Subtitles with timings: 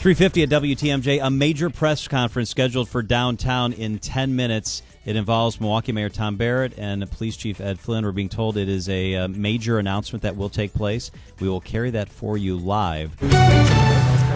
[0.00, 4.82] 350 at WTMJ, a major press conference scheduled for downtown in 10 minutes.
[5.04, 8.06] It involves Milwaukee Mayor Tom Barrett and Police Chief Ed Flynn.
[8.06, 11.10] We're being told it is a, uh, major announcement that will take place.
[11.38, 13.14] We will carry that for you live.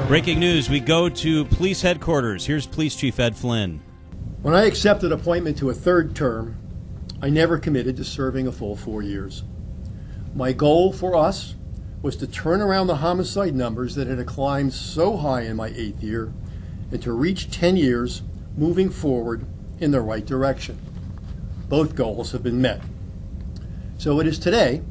[0.06, 2.44] Breaking news we go to police headquarters.
[2.44, 3.80] Here's Police Chief Ed Flynn.
[4.42, 6.58] When I accepted appointment to a third term,
[7.22, 9.44] I never committed to serving a full four years.
[10.34, 11.54] My goal for us
[12.04, 16.02] was to turn around the homicide numbers that had climbed so high in my eighth
[16.02, 16.30] year
[16.92, 18.20] and to reach 10 years
[18.58, 19.46] moving forward
[19.80, 20.78] in the right direction.
[21.66, 22.82] Both goals have been met.
[23.96, 24.82] So it is today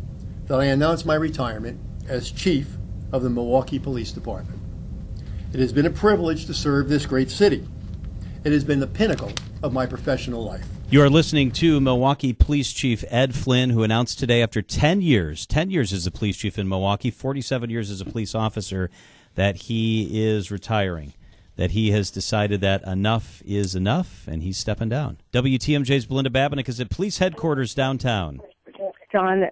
[0.48, 2.78] that I announce my retirement as Chief
[3.12, 4.60] of the Milwaukee Police Department.
[5.54, 7.64] It has been a privilege to serve this great city.
[8.44, 10.73] It has been the pinnacle of my professional life.
[10.94, 15.48] You are listening to Milwaukee Police Chief Ed Flynn, who announced today after 10 years,
[15.48, 18.92] 10 years as a police chief in Milwaukee, 47 years as a police officer,
[19.34, 21.14] that he is retiring.
[21.56, 25.18] That he has decided that enough is enough and he's stepping down.
[25.32, 28.40] WTMJ's Belinda Babinick is at police headquarters downtown.
[29.12, 29.46] John,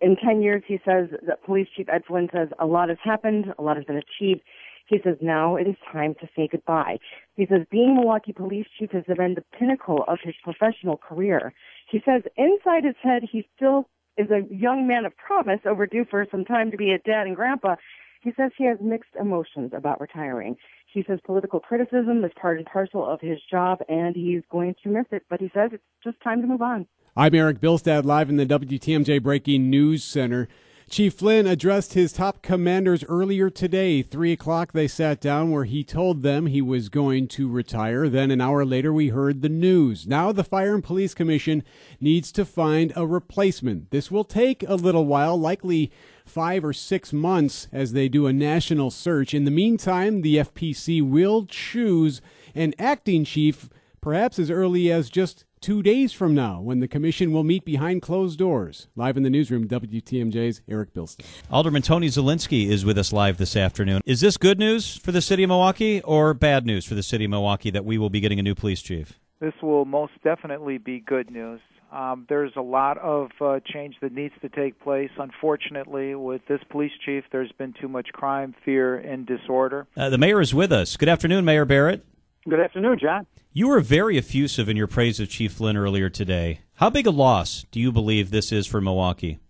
[0.00, 3.52] in 10 years, he says that Police Chief Ed Flynn says a lot has happened,
[3.58, 4.40] a lot has been achieved.
[4.86, 6.98] He says now it is time to say goodbye.
[7.34, 11.52] He says being Milwaukee police chief has been the pinnacle of his professional career.
[11.90, 16.26] He says inside his head he still is a young man of promise overdue for
[16.30, 17.76] some time to be a dad and grandpa.
[18.22, 20.56] He says he has mixed emotions about retiring.
[20.92, 24.88] He says political criticism is part and parcel of his job and he's going to
[24.88, 26.86] miss it, but he says it's just time to move on.
[27.16, 30.48] I'm Eric Bilstad live in the WTMJ Breaking News Center.
[30.88, 34.02] Chief Flynn addressed his top commanders earlier today.
[34.02, 38.08] Three o'clock, they sat down where he told them he was going to retire.
[38.08, 40.06] Then, an hour later, we heard the news.
[40.06, 41.64] Now, the Fire and Police Commission
[42.00, 43.90] needs to find a replacement.
[43.90, 45.90] This will take a little while, likely
[46.24, 49.34] five or six months, as they do a national search.
[49.34, 52.20] In the meantime, the FPC will choose
[52.54, 53.68] an acting chief
[54.06, 58.00] perhaps as early as just two days from now when the commission will meet behind
[58.00, 58.86] closed doors.
[58.94, 61.26] Live in the newsroom, WTMJ's Eric Bilstein.
[61.50, 64.00] Alderman Tony Zielinski is with us live this afternoon.
[64.06, 67.24] Is this good news for the city of Milwaukee or bad news for the city
[67.24, 69.18] of Milwaukee that we will be getting a new police chief?
[69.40, 71.60] This will most definitely be good news.
[71.90, 75.10] Um, there's a lot of uh, change that needs to take place.
[75.18, 79.88] Unfortunately, with this police chief, there's been too much crime, fear, and disorder.
[79.96, 80.96] Uh, the mayor is with us.
[80.96, 82.06] Good afternoon, Mayor Barrett.
[82.48, 83.26] Good afternoon, John.
[83.52, 86.60] You were very effusive in your praise of Chief Flynn earlier today.
[86.74, 89.40] How big a loss do you believe this is for Milwaukee?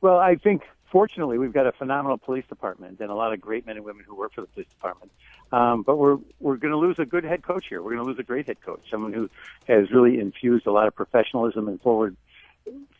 [0.00, 3.66] Well, I think fortunately we've got a phenomenal police department and a lot of great
[3.66, 5.12] men and women who work for the police department.
[5.52, 7.82] Um, but we're we're going to lose a good head coach here.
[7.82, 9.28] We're going to lose a great head coach, someone who
[9.68, 12.16] has really infused a lot of professionalism and forward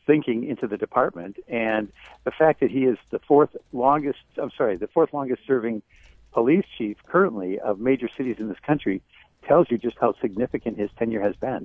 [0.07, 1.39] thinking into the department.
[1.49, 1.91] And
[2.25, 5.81] the fact that he is the fourth longest, I'm sorry, the fourth longest serving
[6.33, 9.03] police chief currently of major cities in this country
[9.47, 11.61] tells you just how significant his tenure has been.